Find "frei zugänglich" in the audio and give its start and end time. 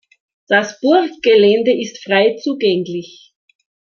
2.03-3.35